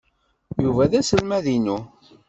[0.63, 1.77] Yuba d aselmad-inu.